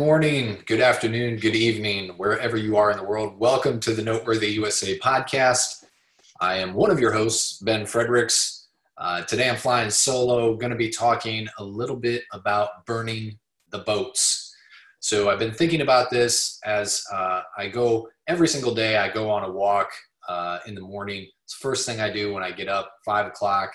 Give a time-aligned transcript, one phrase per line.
[0.00, 3.38] Morning, good afternoon, good evening, wherever you are in the world.
[3.38, 5.84] Welcome to the Noteworthy USA podcast.
[6.40, 8.68] I am one of your hosts, Ben Fredericks.
[8.96, 13.80] Uh, today I'm flying solo, going to be talking a little bit about burning the
[13.80, 14.56] boats.
[15.00, 18.96] So I've been thinking about this as uh, I go every single day.
[18.96, 19.90] I go on a walk
[20.30, 21.28] uh, in the morning.
[21.44, 23.70] It's the first thing I do when I get up, five o'clock,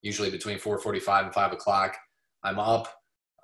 [0.00, 1.98] usually between 4:45 and five o'clock.
[2.42, 2.88] I'm up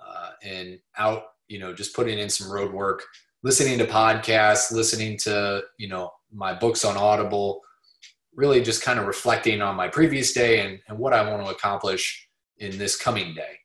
[0.02, 3.04] uh, and out you know just putting in some road work
[3.42, 7.60] listening to podcasts listening to you know my books on audible
[8.34, 11.52] really just kind of reflecting on my previous day and, and what i want to
[11.52, 12.28] accomplish
[12.62, 13.58] in this coming day.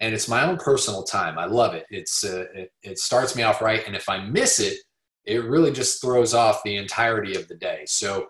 [0.00, 1.38] And it's my own personal time.
[1.38, 1.86] I love it.
[1.90, 3.86] It's uh, it, it starts me off right.
[3.86, 4.78] And if i miss it
[5.24, 7.82] it really just throws off the entirety of the day.
[7.86, 8.28] So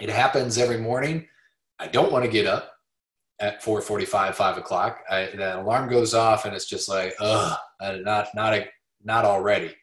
[0.00, 1.26] it happens every morning.
[1.80, 2.71] I don't want to get up
[3.42, 5.02] at 4:45, 5 o'clock.
[5.10, 8.66] I, the alarm goes off, and it's just like, ugh, not not a,
[9.04, 9.74] not already.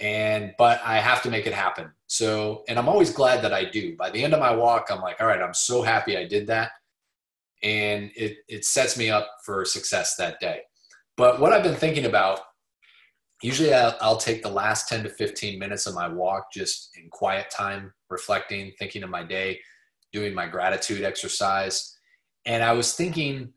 [0.00, 1.92] And but I have to make it happen.
[2.06, 3.94] So, and I'm always glad that I do.
[3.96, 6.46] By the end of my walk, I'm like, all right, I'm so happy I did
[6.48, 6.70] that,
[7.62, 10.62] and it it sets me up for success that day.
[11.18, 12.40] But what I've been thinking about,
[13.42, 17.10] usually I'll, I'll take the last 10 to 15 minutes of my walk just in
[17.10, 19.60] quiet time, reflecting, thinking of my day,
[20.10, 21.98] doing my gratitude exercise
[22.44, 23.52] and I was thinking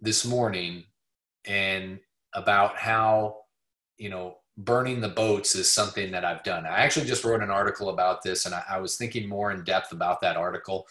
[0.00, 0.84] this morning
[1.46, 1.98] and
[2.34, 3.36] about how,
[3.98, 6.64] you know, burning the boats is something that I've done.
[6.64, 9.64] I actually just wrote an article about this and I, I was thinking more in
[9.64, 10.86] depth about that article.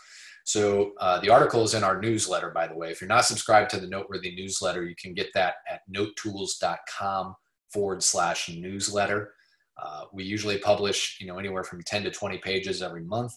[0.45, 2.91] So uh, the article is in our newsletter, by the way.
[2.91, 7.35] If you're not subscribed to the Noteworthy newsletter, you can get that at notetools.com
[7.71, 9.33] forward slash newsletter.
[9.81, 13.33] Uh, we usually publish, you know, anywhere from 10 to 20 pages every month.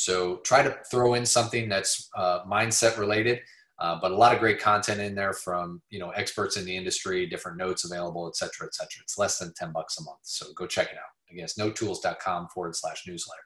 [0.00, 3.40] So try to throw in something that's uh, mindset related,
[3.78, 6.74] uh, but a lot of great content in there from you know experts in the
[6.74, 9.02] industry, different notes available, et cetera, et cetera.
[9.02, 10.20] It's less than 10 bucks a month.
[10.22, 11.30] So go check it out.
[11.30, 13.42] Again, it's notetools.com forward slash newsletter.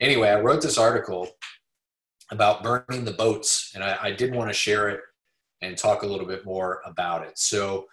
[0.00, 1.28] Anyway, I wrote this article
[2.32, 5.00] about burning the boats, and I, I did want to share it
[5.62, 7.38] and talk a little bit more about it.
[7.38, 7.86] So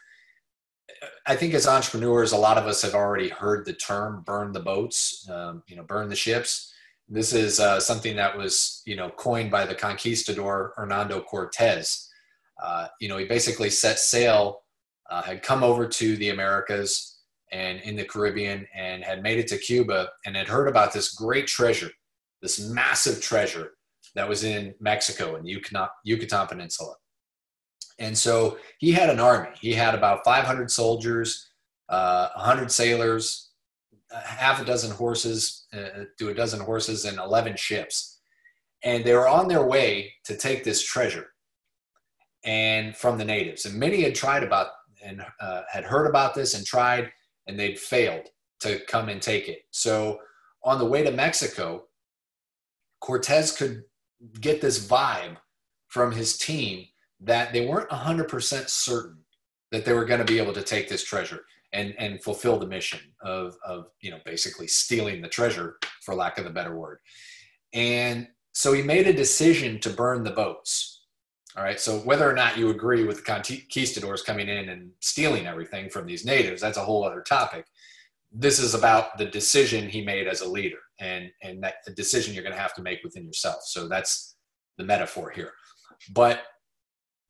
[1.28, 4.59] I think as entrepreneurs, a lot of us have already heard the term burn the
[4.59, 6.73] boats, um, you know, burn the ships
[7.12, 12.10] this is uh, something that was, you know, coined by the conquistador Hernando Cortez.
[12.64, 14.62] Uh, you know, he basically set sail,
[15.10, 17.20] uh, had come over to the Americas
[17.52, 21.14] and in the Caribbean and had made it to Cuba and had heard about this
[21.14, 21.92] great treasure,
[22.42, 23.72] this massive treasure
[24.16, 26.96] that was in Mexico and Yucatan, Yucatan Peninsula.
[28.00, 29.50] And so he had an army.
[29.60, 31.50] He had about 500 soldiers,
[31.90, 33.50] uh, 100 sailors,
[34.14, 38.20] half a dozen horses uh, to a dozen horses and 11 ships.
[38.84, 41.28] And they were on their way to take this treasure
[42.44, 43.66] and from the natives.
[43.66, 44.68] And many had tried about
[45.04, 47.12] and uh, had heard about this and tried,
[47.48, 48.28] and they'd failed
[48.60, 49.62] to come and take it.
[49.72, 50.20] So
[50.64, 51.86] on the way to Mexico,
[53.00, 53.84] Cortez could
[54.40, 55.38] get this vibe
[55.88, 56.86] from his team
[57.20, 59.18] that they weren't 100% certain
[59.72, 61.42] that they were going to be able to take this treasure
[61.74, 66.38] and and fulfill the mission of of you know basically stealing the treasure for lack
[66.38, 67.00] of a better word.
[67.74, 71.06] And so he made a decision to burn the boats.
[71.58, 75.48] All right so whether or not you agree with the conquistadors coming in and stealing
[75.48, 77.66] everything from these natives that's a whole other topic.
[78.31, 82.34] This is about the decision he made as a leader and and that the decision
[82.34, 83.64] you're going to have to make within yourself.
[83.64, 84.36] So that's
[84.78, 85.52] the metaphor here.
[86.14, 86.44] But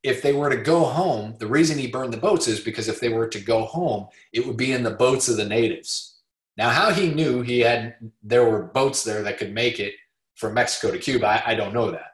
[0.02, 2.98] if they were to go home, the reason he burned the boats is because if
[2.98, 6.20] they were to go home, it would be in the boats of the natives.
[6.56, 9.94] Now, how he knew he had there were boats there that could make it
[10.34, 12.12] from Mexico to Cuba, I, I don't know that.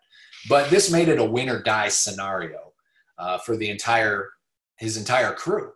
[0.49, 2.73] But this made it a win or die scenario
[3.19, 4.29] uh, for the entire
[4.77, 5.73] his entire crew.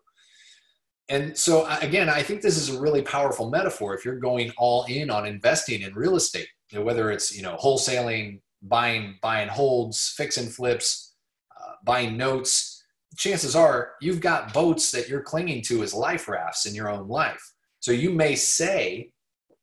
[1.08, 4.84] And so again, I think this is a really powerful metaphor if you're going all
[4.84, 10.36] in on investing in real estate, whether it's you know wholesaling, buying buying holds, fix
[10.36, 11.11] and flips,
[11.84, 12.84] buying notes,
[13.16, 17.08] chances are you've got boats that you're clinging to as life rafts in your own
[17.08, 17.42] life.
[17.80, 19.12] So you may say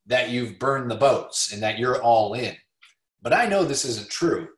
[0.08, 2.56] that you've burned the boats and that you're all in.
[3.22, 4.50] But I know this isn't true.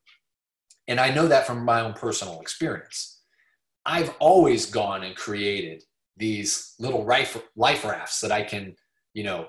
[0.88, 3.22] And I know that from my own personal experience.
[3.86, 5.84] I've always gone and created
[6.18, 8.76] these little life, rafts that I can,
[9.14, 9.48] you know,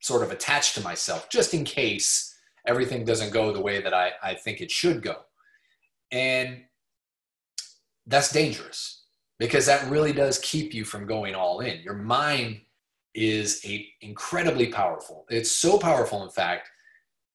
[0.00, 2.34] sort of attach to myself just in case
[2.66, 5.16] everything doesn't go the way that I, I think it should go.
[6.12, 6.62] And
[8.06, 9.04] that's dangerous
[9.38, 11.80] because that really does keep you from going all in.
[11.80, 12.60] Your mind
[13.14, 15.26] is a incredibly powerful.
[15.28, 16.70] It's so powerful, in fact,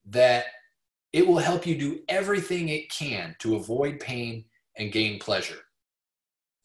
[0.05, 0.45] that
[1.13, 4.45] it will help you do everything it can to avoid pain
[4.77, 5.59] and gain pleasure.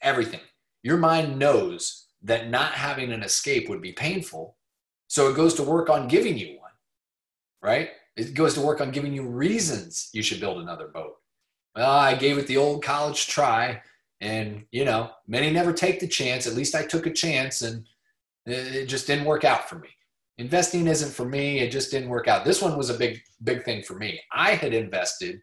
[0.02, 0.40] Everything.
[0.82, 4.56] Your mind knows that not having an escape would be painful.
[5.08, 6.70] So it goes to work on giving you one,
[7.62, 7.90] right?
[8.16, 11.16] It goes to work on giving you reasons you should build another boat.
[11.74, 13.82] Well, I gave it the old college try,
[14.20, 16.46] and you know, many never take the chance.
[16.46, 17.84] At least I took a chance, and
[18.46, 19.88] it just didn't work out for me.
[20.38, 21.60] Investing isn't for me.
[21.60, 22.44] It just didn't work out.
[22.44, 24.20] This one was a big, big thing for me.
[24.32, 25.40] I had invested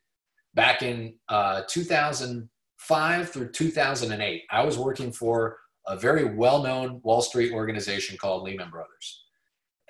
[0.53, 4.43] back in uh, 2005 through 2008.
[4.51, 9.23] I was working for a very well-known Wall Street organization called Lehman Brothers,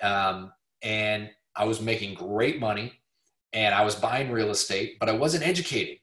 [0.02, 0.52] um,
[0.82, 3.00] and I was making great money,
[3.52, 5.98] and I was buying real estate, but I wasn't educated,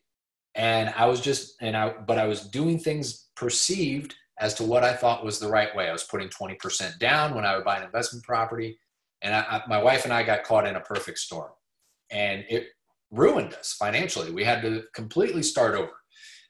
[0.56, 4.84] and I was just and I but I was doing things perceived as to what
[4.84, 5.88] I thought was the right way.
[5.88, 8.80] I was putting 20% down when I would buy an investment property.
[9.22, 11.52] And I, I, my wife and I got caught in a perfect storm.
[12.10, 12.70] And it
[13.12, 14.32] ruined us financially.
[14.32, 15.92] We had to completely start over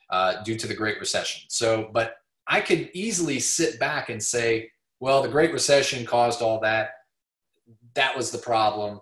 [0.10, 1.44] uh, due to the Great Recession.
[1.50, 2.16] So, but
[2.48, 4.72] I could easily sit back and say,
[5.02, 6.92] well, the Great Recession caused all that.
[7.96, 9.02] That was the problem.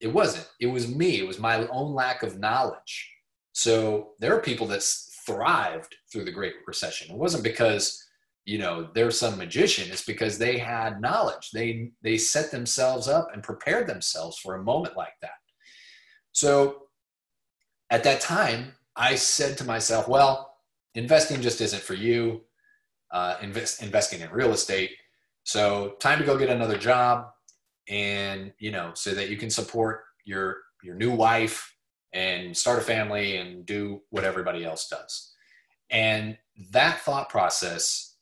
[0.00, 0.48] It wasn't.
[0.60, 1.20] It was me.
[1.20, 3.11] It was my own lack of knowledge.
[3.52, 4.82] So there are people that
[5.26, 7.10] thrived through the Great Recession.
[7.10, 8.02] It wasn't because
[8.44, 9.90] you know they're some magician.
[9.90, 11.50] It's because they had knowledge.
[11.52, 15.30] They they set themselves up and prepared themselves for a moment like that.
[16.32, 16.88] So
[17.90, 20.56] at that time, I said to myself, well,
[20.94, 22.42] investing just isn't for you.
[23.10, 24.92] Uh, invest, investing in real estate.
[25.44, 27.26] So time to go get another job,
[27.88, 31.72] and you know, so that you can support your your new wife
[32.12, 35.32] and start a family and do what everybody else does.
[35.90, 36.36] And
[36.70, 38.16] that thought process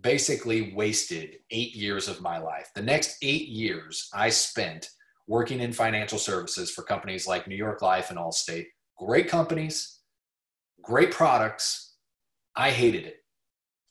[0.00, 2.70] basically wasted eight years of my life.
[2.74, 4.90] The next eight years I spent
[5.26, 8.66] working in financial services for companies like New York Life and Allstate.
[8.96, 10.00] Great companies,
[10.82, 11.94] great products.
[12.56, 13.16] I hated it.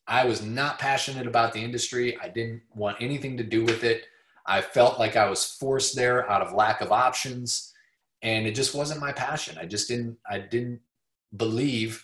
[0.07, 2.17] I was not passionate about the industry.
[2.21, 4.05] I didn't want anything to do with it.
[4.45, 7.73] I felt like I was forced there out of lack of options
[8.21, 9.57] and it just wasn't my passion.
[9.59, 10.81] I just didn't I didn't
[11.35, 12.03] believe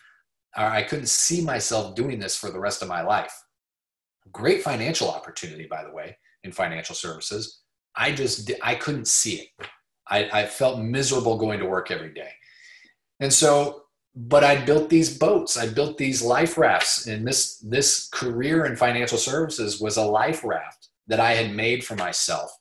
[0.56, 3.34] or I couldn't see myself doing this for the rest of my life.
[4.32, 7.64] Great financial opportunity by the way in financial services
[7.96, 9.68] I just I couldn't see it.
[10.08, 12.32] I, I felt miserable going to work every day.
[13.20, 13.84] And so,
[14.16, 15.58] but I built these boats.
[15.58, 20.44] I built these life rafts, and this this career in financial services was a life
[20.44, 22.52] raft that I had made for myself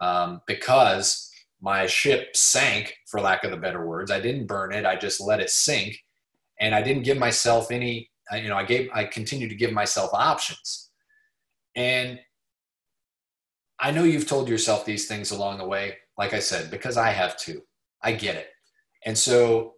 [0.00, 1.29] um, because
[1.60, 4.10] my ship sank, for lack of the better words.
[4.10, 4.86] I didn't burn it.
[4.86, 5.98] I just let it sink,
[6.60, 8.10] and I didn't give myself any.
[8.32, 8.88] You know, I gave.
[8.94, 10.90] I continued to give myself options,
[11.74, 12.18] and
[13.80, 17.10] I know you've told yourself these things along the way, like I said, because I
[17.10, 17.62] have too.
[18.02, 18.48] I get it.
[19.06, 19.74] And so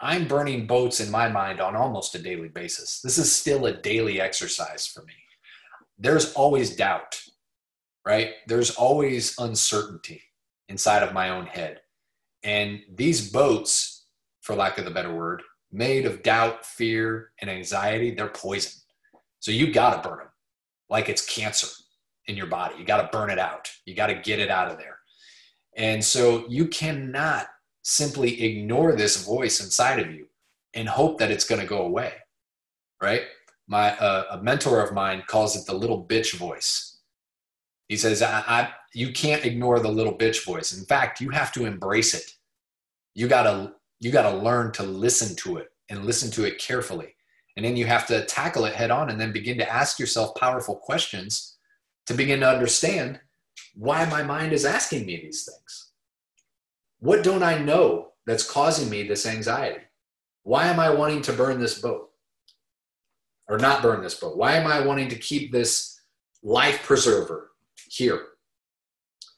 [0.00, 3.00] I'm burning boats in my mind on almost a daily basis.
[3.02, 5.12] This is still a daily exercise for me.
[5.98, 7.22] There's always doubt,
[8.06, 8.30] right?
[8.46, 10.22] There's always uncertainty
[10.68, 11.80] inside of my own head.
[12.42, 14.06] And these boats,
[14.40, 18.80] for lack of the better word, made of doubt, fear, and anxiety, they're poison.
[19.40, 20.28] So you got to burn them
[20.88, 21.68] like it's cancer
[22.26, 22.74] in your body.
[22.78, 23.70] You got to burn it out.
[23.86, 24.98] You got to get it out of there.
[25.76, 27.46] And so you cannot
[27.82, 30.28] simply ignore this voice inside of you
[30.74, 32.12] and hope that it's going to go away.
[33.00, 33.22] Right?
[33.66, 36.98] My uh, a mentor of mine calls it the little bitch voice.
[37.88, 40.76] He says, I, I, "You can't ignore the little bitch voice.
[40.76, 42.34] In fact, you have to embrace it.
[43.14, 47.14] You gotta you gotta learn to listen to it and listen to it carefully,
[47.56, 50.34] and then you have to tackle it head on, and then begin to ask yourself
[50.36, 51.56] powerful questions
[52.06, 53.20] to begin to understand
[53.74, 55.90] why my mind is asking me these things.
[56.98, 59.80] What don't I know that's causing me this anxiety?
[60.44, 62.10] Why am I wanting to burn this boat?
[63.48, 64.36] Or not burn this boat?
[64.36, 66.00] Why am I wanting to keep this
[66.42, 67.50] life preserver
[67.88, 68.26] here?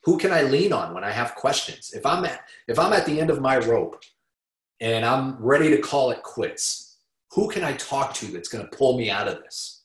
[0.04, 1.92] Who can I lean on when I have questions?
[1.94, 4.02] If I'm at, if I'm at the end of my rope
[4.80, 6.98] and I'm ready to call it quits,
[7.32, 9.82] who can I talk to that's going to pull me out of this?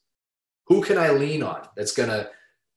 [0.68, 2.30] Who can I lean on that's going to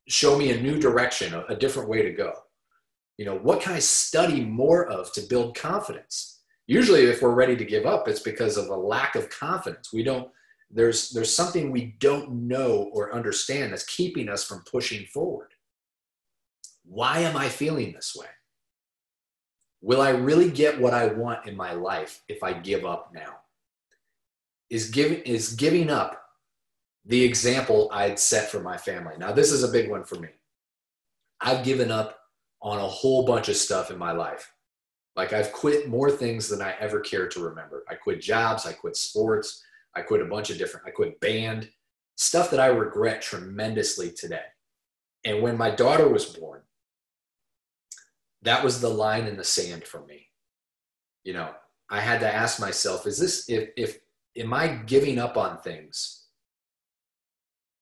[0.07, 2.33] show me a new direction, a, a different way to go?
[3.17, 6.41] You know, what can I study more of to build confidence?
[6.65, 9.91] Usually, if we're ready to give up, it's because of a lack of confidence.
[9.91, 10.29] We don't,
[10.71, 15.52] there's, there's something we don't know or understand that's keeping us from pushing forward.
[16.85, 18.27] Why am I feeling this way?
[19.81, 23.37] Will I really get what I want in my life if I give up now?
[24.69, 26.21] Is giving, is giving up
[27.05, 29.15] the example I'd set for my family.
[29.17, 30.29] Now, this is a big one for me.
[31.41, 32.17] I've given up
[32.61, 34.53] on a whole bunch of stuff in my life.
[35.15, 37.83] Like, I've quit more things than I ever cared to remember.
[37.89, 39.63] I quit jobs, I quit sports,
[39.95, 41.69] I quit a bunch of different, I quit band.
[42.15, 44.45] stuff that I regret tremendously today.
[45.25, 46.61] And when my daughter was born,
[48.43, 50.27] that was the line in the sand for me.
[51.23, 51.51] You know,
[51.89, 53.99] I had to ask myself, is this, if, if,
[54.37, 56.25] am I giving up on things?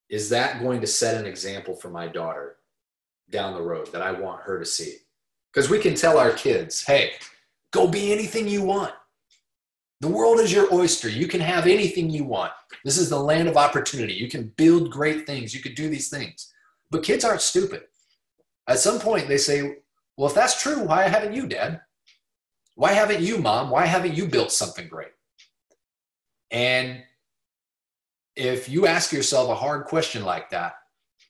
[0.08, 2.56] Is that going to set an example for my daughter
[3.30, 4.96] down the road that I want her to see?
[5.52, 7.12] Because we can tell our kids, hey,
[7.72, 8.92] go be anything you want.
[10.00, 11.08] The world is your oyster.
[11.08, 12.52] You can have anything you want.
[12.84, 14.14] This is the land of opportunity.
[14.14, 15.54] You can build great things.
[15.54, 16.52] You could do these things.
[16.90, 17.82] But kids aren't stupid.
[18.66, 19.76] At some point, they say,
[20.16, 21.80] well, if that's true, why haven't you, Dad?
[22.74, 23.70] Why haven't you, Mom?
[23.70, 25.12] Why haven't you built something great?
[26.50, 27.02] And
[28.36, 30.74] if you ask yourself a hard question like that,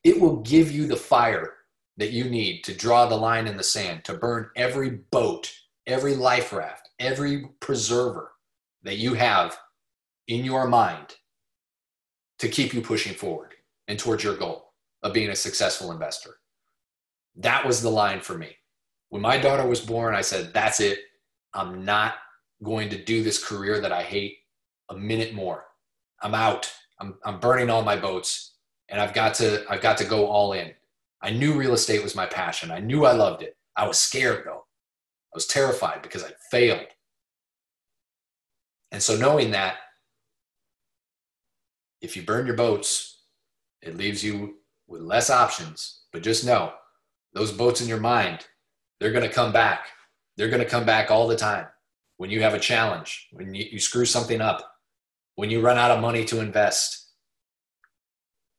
[0.04, 1.54] it will give you the fire
[1.96, 5.52] that you need to draw the line in the sand, to burn every boat,
[5.86, 8.32] every life raft, every preserver
[8.82, 9.56] that you have
[10.28, 11.16] in your mind
[12.38, 13.54] to keep you pushing forward
[13.88, 14.72] and towards your goal
[15.02, 16.36] of being a successful investor.
[17.36, 18.56] That was the line for me.
[19.12, 21.00] When my daughter was born, I said, That's it.
[21.52, 22.14] I'm not
[22.62, 24.38] going to do this career that I hate
[24.88, 25.66] a minute more.
[26.23, 26.73] I'm out.
[26.99, 28.54] I'm, I'm burning all my boats
[28.88, 30.73] and I've got to I've got to go all in.
[31.21, 32.71] I knew real estate was my passion.
[32.71, 33.54] I knew I loved it.
[33.76, 34.64] I was scared though.
[34.64, 36.87] I was terrified because I failed.
[38.92, 39.76] And so knowing that
[42.00, 43.25] if you burn your boats,
[43.83, 44.54] it leaves you
[44.87, 46.04] with less options.
[46.14, 46.73] But just know
[47.35, 48.47] those boats in your mind,
[49.02, 49.87] they're going to come back.
[50.37, 51.66] They're going to come back all the time.
[52.18, 54.76] When you have a challenge, when you, you screw something up,
[55.35, 57.11] when you run out of money to invest,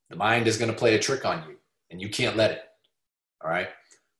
[0.09, 1.55] the mind is going to play a trick on you
[1.89, 2.61] and you can't let it.
[3.41, 3.69] All right.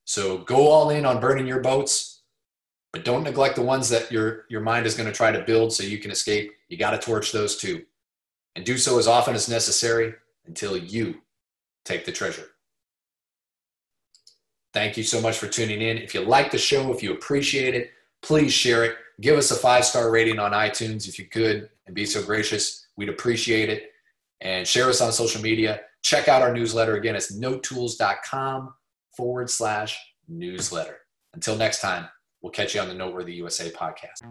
[0.06, 2.22] So go all in on burning your boats,
[2.94, 5.74] but don't neglect the ones that your, your mind is going to try to build
[5.74, 6.54] so you can escape.
[6.70, 7.84] You got to torch those too.
[8.56, 10.14] And do so as often as necessary
[10.46, 11.16] until you
[11.84, 12.53] take the treasure.
[14.74, 15.98] Thank you so much for tuning in.
[15.98, 18.98] If you like the show, if you appreciate it, please share it.
[19.22, 22.88] Give us a five star rating on iTunes if you could and be so gracious.
[22.98, 23.92] We'd appreciate it.
[24.42, 25.82] And share us on social media.
[26.02, 26.96] Check out our newsletter.
[26.96, 28.74] Again, it's notetools.com
[29.16, 30.98] forward slash newsletter.
[31.34, 32.08] Until next time,
[32.42, 34.24] we'll catch you on the Noteworthy USA podcast.